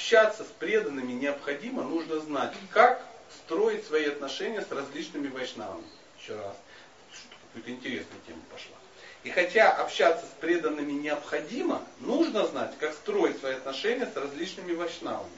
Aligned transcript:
общаться 0.00 0.44
с 0.44 0.48
преданными 0.58 1.12
необходимо, 1.12 1.82
нужно 1.82 2.20
знать, 2.20 2.52
как 2.72 3.02
строить 3.44 3.86
свои 3.86 4.06
отношения 4.06 4.62
с 4.62 4.72
различными 4.72 5.28
вайшнавами. 5.28 5.84
Еще 6.18 6.34
раз. 6.36 6.56
Какую-то 7.48 7.70
интересную 7.70 8.22
тему 8.26 8.40
пошла. 8.50 8.76
И 9.24 9.30
хотя 9.30 9.72
общаться 9.72 10.24
с 10.24 10.40
преданными 10.40 10.92
необходимо, 10.92 11.82
нужно 11.98 12.46
знать, 12.46 12.72
как 12.78 12.94
строить 12.94 13.38
свои 13.40 13.54
отношения 13.54 14.06
с 14.06 14.16
различными 14.16 14.72
вайшнавами. 14.72 15.30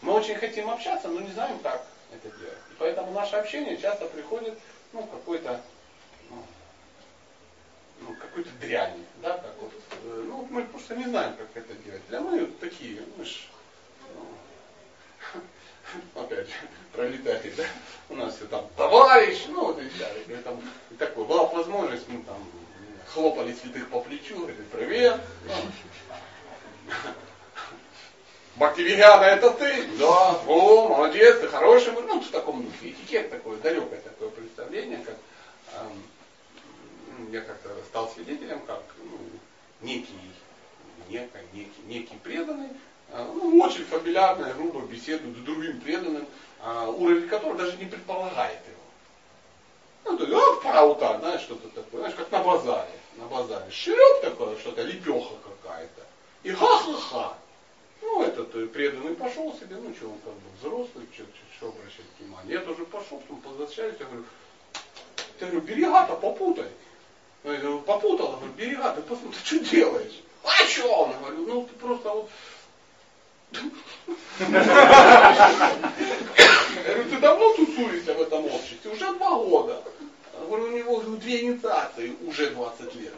Мы 0.00 0.12
очень 0.12 0.34
хотим 0.34 0.68
общаться, 0.68 1.06
но 1.06 1.20
не 1.20 1.30
знаем, 1.30 1.60
как 1.60 1.86
это 2.12 2.36
делать. 2.36 2.58
И 2.72 2.74
поэтому 2.78 3.12
наше 3.12 3.36
общение 3.36 3.78
часто 3.78 4.06
приходит 4.06 4.58
ну, 4.92 5.04
какой-то 5.04 5.60
ну, 6.28 6.44
ну, 8.00 8.16
какой-то 8.16 8.50
дряни. 8.60 9.04
Да, 9.22 9.38
как 9.38 9.54
вот, 9.60 9.72
э, 10.02 10.24
ну, 10.26 10.48
мы 10.50 10.64
просто 10.64 10.96
не 10.96 11.04
знаем, 11.04 11.36
как 11.36 11.48
это 11.54 11.74
делать. 11.84 12.02
Для 12.08 12.20
мы 12.20 12.40
вот 12.40 12.58
такие, 12.58 13.02
мы 13.16 13.24
ж, 13.24 13.46
ну, 13.52 13.61
опять 16.14 16.46
же, 16.46 16.54
пролетарии, 16.92 17.52
да, 17.56 17.64
у 18.08 18.16
нас 18.16 18.36
все 18.36 18.46
там 18.46 18.66
товарищ, 18.76 19.44
ну 19.48 19.66
вот 19.66 19.78
и 19.78 19.88
далее. 19.98 20.42
Там, 20.42 20.60
и 20.90 20.94
такое, 20.94 21.24
была 21.24 21.44
возможность, 21.46 22.08
мы 22.08 22.22
там 22.22 22.36
хлопали 23.12 23.52
святых 23.52 23.88
по 23.90 24.00
плечу, 24.00 24.36
говорили, 24.36 24.62
привет. 24.72 25.20
Бактивиана, 28.56 29.24
это 29.24 29.50
ты? 29.50 29.86
Да. 29.98 30.40
О, 30.46 30.88
молодец, 30.88 31.40
ты 31.40 31.48
хороший. 31.48 31.92
Ну, 31.92 32.20
в 32.20 32.30
таком 32.30 32.62
духе. 32.62 32.90
Этикет 32.90 33.30
такое, 33.30 33.58
далекое 33.58 34.00
такое 34.00 34.28
представление, 34.28 34.98
как 34.98 35.16
эм, 35.74 37.32
я 37.32 37.40
как-то 37.40 37.70
стал 37.88 38.10
свидетелем, 38.10 38.60
как 38.66 38.82
ну, 38.98 39.18
некий, 39.80 40.12
некий, 41.08 41.30
некий, 41.54 41.82
некий 41.86 42.16
преданный, 42.16 42.68
ну, 43.14 43.60
очень 43.60 43.84
фамильярно, 43.84 44.52
грубо 44.54 44.80
беседует 44.80 45.36
с 45.36 45.40
другим 45.40 45.80
преданным, 45.80 46.26
э, 46.62 46.86
уровень 46.86 47.28
которого 47.28 47.58
даже 47.58 47.76
не 47.76 47.84
предполагает 47.84 48.60
его. 48.66 48.82
Ну, 50.04 50.18
то 50.18 50.24
есть, 50.24 50.36
а, 50.36 50.72
паута, 50.72 51.18
знаешь, 51.18 51.42
что-то 51.42 51.68
такое, 51.68 52.00
знаешь, 52.00 52.16
как 52.16 52.30
на 52.30 52.42
базаре. 52.42 52.98
На 53.16 53.26
базаре. 53.26 53.70
Ширек 53.70 54.20
такое, 54.22 54.58
что-то, 54.58 54.82
лепеха 54.82 55.34
какая-то. 55.44 56.02
И 56.42 56.50
ха-ха-ха. 56.52 57.36
Ну, 58.00 58.22
этот 58.22 58.54
э, 58.56 58.66
преданный 58.66 59.14
пошел 59.14 59.54
себе, 59.54 59.76
ну, 59.76 59.94
что 59.94 60.06
он 60.06 60.18
как 60.24 60.32
бы 60.32 60.50
взрослый, 60.60 61.06
что, 61.14 61.24
что, 61.56 61.68
обращать 61.68 62.06
внимание. 62.18 62.54
Я 62.54 62.60
тоже 62.60 62.84
пошел, 62.86 63.18
потом 63.18 63.40
возвращаюсь, 63.44 63.94
я 64.00 64.06
говорю, 64.06 64.24
я 65.40 65.46
говорю, 65.46 65.60
берега-то 65.60 66.16
попутай. 66.16 66.68
Я 67.44 67.54
говорю, 67.54 67.80
попутал, 67.80 68.30
я 68.30 68.36
говорю, 68.36 68.52
берега, 68.54 68.92
ты 68.94 69.02
посмотри, 69.02 69.38
ты 69.38 69.46
что 69.46 69.58
делаешь? 69.58 70.22
А 70.42 70.66
что? 70.66 70.92
Он 70.92 71.12
говорю, 71.18 71.46
ну 71.46 71.62
ты 71.64 71.74
просто 71.74 72.08
вот 72.08 72.30
я 74.38 74.48
говорю, 76.84 77.10
ты 77.10 77.18
давно 77.18 77.54
тусуешься 77.54 78.14
в 78.14 78.20
этом 78.22 78.46
обществе? 78.46 78.90
Уже 78.90 79.12
два 79.14 79.36
года. 79.36 79.82
Я 80.34 80.46
говорю, 80.46 80.64
у 80.64 80.76
него 80.76 81.00
две 81.16 81.42
инициации 81.42 82.16
уже 82.26 82.50
20 82.50 82.94
лет. 82.96 83.14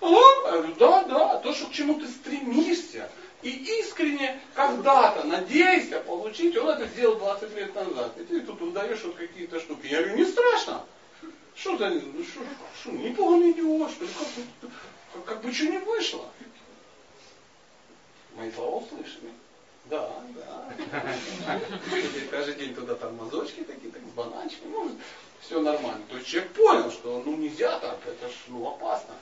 А? 0.00 0.06
Я 0.06 0.52
говорю, 0.52 0.74
да, 0.78 1.04
да, 1.04 1.38
то, 1.38 1.54
что 1.54 1.66
к 1.66 1.72
чему 1.72 1.94
ты 1.94 2.08
стремишься, 2.08 3.08
и 3.42 3.50
искренне 3.80 4.40
когда-то 4.54 5.24
надеешься 5.24 6.00
получить, 6.00 6.56
он 6.56 6.70
это 6.70 6.86
сделал 6.86 7.16
20 7.16 7.56
лет 7.56 7.74
назад. 7.74 8.18
И 8.18 8.24
ты 8.24 8.40
тут 8.40 8.62
узнаешь 8.62 9.02
вот 9.04 9.16
какие-то 9.16 9.60
штуки. 9.60 9.86
Я 9.86 10.02
говорю, 10.02 10.16
не 10.16 10.24
страшно. 10.24 10.84
Что 11.54 11.76
за, 11.76 11.90
что, 11.90 12.40
что, 12.80 12.90
не 12.92 13.10
не 13.10 13.52
идиот, 13.52 13.90
что? 13.90 14.06
Как, 14.06 14.70
как, 15.12 15.24
как 15.24 15.42
бы 15.42 15.52
что 15.52 15.66
не 15.66 15.78
вышло. 15.78 16.24
Мои 18.36 18.50
слова 18.52 18.76
услышали. 18.78 19.30
Да, 19.86 20.08
да. 20.34 21.10
Каждый 22.30 22.54
день 22.54 22.74
туда 22.74 22.94
там 22.94 23.16
мазочки 23.16 23.64
такие, 23.64 23.92
так 23.92 24.02
с 24.02 24.14
бананчиками. 24.14 24.70
Ну, 24.70 24.96
все 25.40 25.60
нормально. 25.60 26.02
То 26.08 26.16
есть 26.16 26.28
человек 26.28 26.52
понял, 26.52 26.90
что 26.90 27.22
ну 27.24 27.36
нельзя 27.36 27.78
так, 27.80 27.98
это 28.06 28.28
ж 28.28 28.32
ну, 28.48 28.68
опасно. 28.68 29.14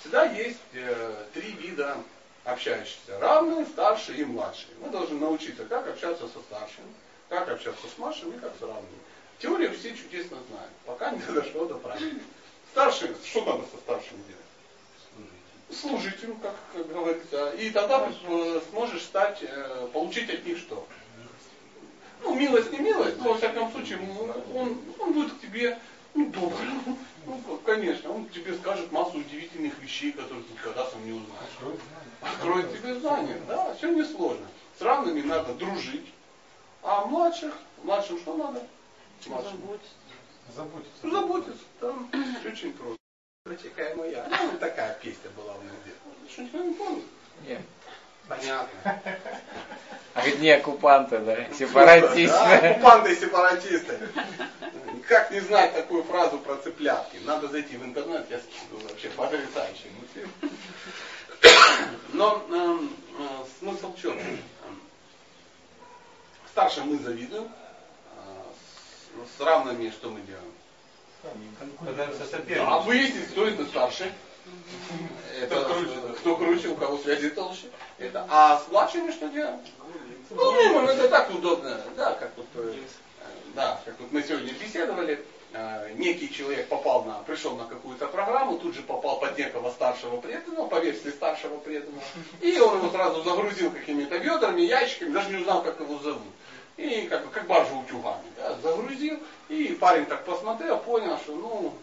Всегда 0.00 0.24
есть 0.24 0.58
э, 0.72 1.24
три 1.34 1.52
вида 1.52 1.96
общающихся. 2.44 3.18
Равные, 3.18 3.66
старшие 3.66 4.18
и 4.18 4.24
младшие. 4.24 4.72
Мы 4.80 4.88
должны 4.88 5.18
научиться, 5.18 5.64
как 5.64 5.86
общаться 5.86 6.26
со 6.28 6.40
старшим, 6.40 6.84
как 7.28 7.48
общаться 7.48 7.86
с 7.86 7.98
младшим 7.98 8.32
и 8.32 8.38
как 8.38 8.52
с 8.58 8.62
равными. 8.62 8.86
Теорию 9.38 9.72
все 9.74 9.94
чудесно 9.94 10.38
знают, 10.48 10.72
пока 10.86 11.10
не 11.10 11.22
дошло 11.34 11.66
до 11.66 11.74
практики. 11.74 12.22
Старший, 12.72 13.14
что 13.24 13.44
надо 13.44 13.64
со 13.64 13.76
старшим 13.78 14.16
делать? 14.26 14.47
Служить 15.70 16.22
им, 16.22 16.36
как, 16.36 16.54
как 16.72 16.88
говорится. 16.88 17.50
И 17.50 17.70
тогда 17.70 18.08
э, 18.08 18.60
сможешь 18.70 19.02
стать, 19.02 19.38
э, 19.42 19.88
получить 19.92 20.30
от 20.30 20.44
них 20.44 20.58
что? 20.58 20.86
Ну, 22.22 22.34
милость 22.34 22.72
не 22.72 22.78
милость, 22.78 23.18
но 23.18 23.32
во 23.32 23.38
всяком 23.38 23.70
случае 23.70 23.98
он, 24.54 24.78
он 24.98 25.12
будет 25.12 25.32
к 25.32 25.40
тебе 25.40 25.78
ну, 26.14 26.26
добрый. 26.30 26.68
Ну, 27.26 27.58
конечно, 27.58 28.10
он 28.10 28.26
тебе 28.30 28.54
скажет 28.54 28.90
массу 28.90 29.18
удивительных 29.18 29.78
вещей, 29.80 30.12
которые 30.12 30.44
ты 30.44 30.52
никогда 30.54 30.86
сам 30.86 31.04
не 31.04 31.12
узнаешь. 31.12 31.78
Откроет 32.22 32.72
тебе 32.72 32.94
знания. 32.94 33.38
Да, 33.46 33.74
все 33.74 33.92
несложно. 33.92 34.46
С 34.78 34.80
равными 34.80 35.20
надо 35.20 35.52
дружить. 35.52 36.06
А 36.82 37.04
младших, 37.04 37.52
младшим 37.84 38.18
что 38.18 38.34
надо? 38.34 38.62
Младшим. 39.26 39.60
Заботиться. 40.56 41.10
Заботиться. 41.10 41.64
Там 41.80 42.10
очень 42.46 42.72
просто. 42.72 42.97
Какая 43.56 43.94
моя. 43.94 44.26
Ну, 44.28 44.58
такая 44.58 44.94
песня 44.94 45.30
была 45.36 45.54
у 45.54 45.60
меня 45.62 45.72
где-то. 45.82 46.30
Что, 46.30 46.42
никто 46.42 46.58
не 46.58 46.74
помнит? 46.74 47.04
Нет. 47.46 47.60
Понятно. 48.28 49.02
А 50.14 50.28
не 50.28 50.50
оккупанты, 50.50 51.18
да? 51.18 51.36
Сепаратисты. 51.54 52.26
Да, 52.26 52.70
оккупанты 52.70 53.12
и 53.12 53.16
сепаратисты. 53.16 53.98
Как 55.06 55.30
не 55.30 55.38
знать 55.38 55.74
такую 55.74 56.02
фразу 56.02 56.38
про 56.38 56.56
цыплятки? 56.56 57.18
Надо 57.24 57.46
зайти 57.46 57.76
в 57.76 57.84
интернет, 57.84 58.28
я 58.28 58.40
скину 58.40 58.84
вообще 58.88 59.10
потрясающий 59.10 59.90
мультфильм. 59.90 60.32
Но 62.14 62.44
э, 62.50 62.78
э, 63.20 63.44
смысл 63.60 63.92
в 63.92 64.00
чем? 64.00 64.18
Старшим 66.50 66.88
мы 66.88 66.98
завидуем, 66.98 67.44
э, 67.44 69.18
с 69.36 69.40
равными 69.40 69.90
что 69.90 70.10
мы 70.10 70.20
делаем? 70.22 70.52
А 72.60 72.78
выяснить, 72.80 73.28
кто 73.28 73.46
это 73.46 73.64
старше. 73.66 74.12
Это 75.40 75.60
кто 75.60 75.74
круче, 75.74 75.90
кто 76.18 76.36
круче, 76.36 76.68
у 76.68 76.76
кого 76.76 76.98
связи 76.98 77.30
толще. 77.30 77.66
Это. 77.98 78.26
А 78.30 78.58
с 78.58 78.68
младшими 78.70 79.10
что 79.10 79.28
делаем? 79.28 79.60
Ну, 80.30 80.62
мимо, 80.62 80.90
это 80.90 81.08
так 81.08 81.30
удобно. 81.30 81.80
Да, 81.96 82.12
как 82.14 82.32
вот, 82.36 82.46
э, 82.54 82.74
да, 83.54 83.80
как 83.84 83.98
вот 83.98 84.12
мы 84.12 84.22
сегодня 84.22 84.52
беседовали. 84.52 85.24
Э, 85.52 85.90
некий 85.94 86.30
человек 86.30 86.68
попал 86.68 87.04
на, 87.04 87.20
пришел 87.20 87.56
на 87.56 87.64
какую-то 87.64 88.06
программу, 88.06 88.58
тут 88.58 88.74
же 88.74 88.82
попал 88.82 89.18
под 89.18 89.38
некого 89.38 89.70
старшего 89.70 90.20
преданного, 90.20 90.68
по 90.68 90.78
версии 90.78 91.08
старшего 91.08 91.56
преданного, 91.56 92.02
и 92.42 92.58
он 92.58 92.76
его 92.76 92.90
сразу 92.90 93.22
загрузил 93.22 93.70
какими-то 93.70 94.18
ведрами, 94.18 94.60
ящиками, 94.60 95.14
даже 95.14 95.30
не 95.30 95.36
узнал, 95.36 95.62
как 95.62 95.80
его 95.80 95.98
зовут. 96.00 96.22
И 96.78 97.08
как, 97.10 97.26
бы, 97.26 97.32
как 97.32 97.46
баржу 97.48 97.80
утюгами, 97.80 98.22
да, 98.36 98.56
загрузил, 98.62 99.18
и 99.48 99.76
парень 99.80 100.06
так 100.06 100.24
посмотрел, 100.24 100.78
понял, 100.78 101.18
что 101.18 101.34
ну, 101.34 101.74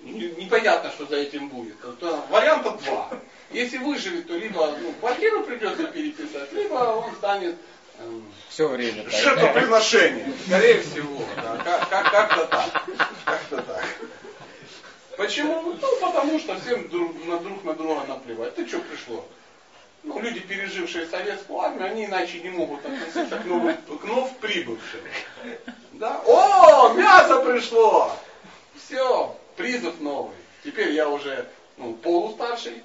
непонятно, 0.00 0.90
что 0.90 1.06
за 1.06 1.16
этим 1.16 1.48
будет. 1.48 1.82
Это 1.82 2.20
варианта 2.28 2.72
два. 2.72 3.08
Если 3.50 3.78
выживет, 3.78 4.26
то 4.26 4.36
либо 4.36 4.76
ну, 4.78 4.92
квартиру 5.00 5.44
придется 5.44 5.84
переписать, 5.84 6.52
либо 6.52 6.74
он 6.74 7.14
станет 7.14 7.56
эм, 8.00 8.24
все 8.50 8.68
время. 8.68 9.08
Жертвоприношение. 9.08 10.30
Скорее 10.46 10.82
всего. 10.82 11.22
Да, 11.36 11.56
как, 11.56 11.88
как, 11.88 12.10
как-то 12.10 12.46
так. 12.46 12.84
Как-то 13.24 13.62
так. 13.62 13.84
Почему? 15.16 15.74
Ну, 15.80 15.96
потому 16.02 16.38
что 16.38 16.60
всем 16.60 16.86
друг 16.90 17.24
на 17.24 17.38
друг 17.38 17.64
на 17.64 17.72
друга 17.72 18.04
наплевать. 18.08 18.54
Ты 18.56 18.66
что 18.66 18.80
пришло? 18.80 19.24
Ну, 20.04 20.20
люди, 20.20 20.40
пережившие 20.40 21.06
советскую 21.06 21.60
армию, 21.60 21.86
они 21.86 22.04
иначе 22.04 22.38
не 22.40 22.50
могут 22.50 22.84
относиться 22.84 23.38
к, 23.38 23.44
новым, 23.46 23.74
к 23.76 24.04
вновь 24.04 24.36
прибывшим. 24.36 25.00
Да? 25.92 26.20
О, 26.26 26.92
мясо 26.92 27.40
пришло! 27.40 28.14
Все, 28.76 29.34
призыв 29.56 29.98
новый. 30.00 30.36
Теперь 30.62 30.92
я 30.92 31.08
уже 31.08 31.48
ну, 31.78 31.94
полустарший, 31.94 32.82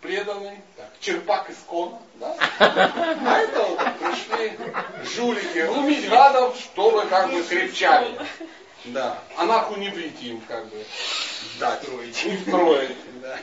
преданный, 0.00 0.60
так, 0.76 0.90
черпак 1.00 1.50
из 1.50 1.58
кона. 1.66 1.98
Да? 2.14 2.36
А 2.60 3.38
это 3.38 3.62
вот 3.64 3.78
пришли 3.98 4.58
жулики, 5.16 5.66
лумить 5.66 6.08
гадов, 6.08 6.56
чтобы 6.56 7.04
как 7.06 7.32
бы 7.32 7.42
крепчали. 7.42 8.16
Да. 8.84 9.18
А 9.36 9.44
нахуй 9.44 9.78
не 9.80 9.88
выйти 9.88 10.26
им 10.26 10.40
как 10.42 10.66
бы 10.68 10.84
дать. 11.58 11.82
Не 12.24 12.38
строить. 12.38 12.96
Да. 13.20 13.38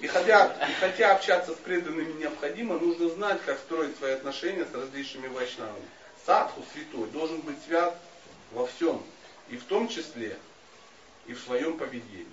И 0.00 0.06
хотя, 0.06 0.52
и 0.68 0.72
хотя 0.78 1.14
общаться 1.14 1.52
с 1.52 1.56
преданными 1.56 2.20
необходимо, 2.20 2.78
нужно 2.78 3.08
знать, 3.08 3.40
как 3.46 3.58
строить 3.58 3.96
свои 3.96 4.12
отношения 4.12 4.66
с 4.66 4.74
различными 4.74 5.28
вайшнавами. 5.28 5.84
Садху, 6.26 6.62
святой, 6.72 7.08
должен 7.10 7.40
быть 7.40 7.56
свят 7.66 7.96
во 8.52 8.66
всем, 8.66 9.02
и 9.48 9.56
в 9.56 9.64
том 9.64 9.88
числе 9.88 10.36
и 11.26 11.32
в 11.32 11.40
своем 11.40 11.78
поведении. 11.78 12.26